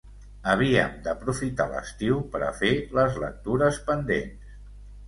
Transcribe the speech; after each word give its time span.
Havíem 0.53 0.95
d’aprofitar 1.09 1.67
l’estiu 1.75 2.25
per 2.33 2.43
a 2.47 2.51
fer 2.63 2.73
les 3.01 3.21
lectures 3.27 3.83
pendents... 3.93 4.55